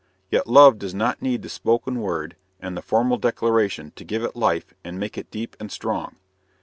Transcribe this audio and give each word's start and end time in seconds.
Yet 0.31 0.47
love 0.47 0.79
does 0.79 0.95
not 0.95 1.21
need 1.21 1.43
the 1.43 1.49
spoken 1.49 1.99
word 2.01 2.35
and 2.59 2.75
the 2.75 2.81
formal 2.81 3.17
declaration 3.19 3.91
to 3.97 4.03
give 4.03 4.23
it 4.23 4.35
life 4.35 4.73
and 4.83 4.99
make 4.99 5.15
it 5.15 5.29
deep 5.29 5.55
and 5.59 5.71
strong. 5.71 6.15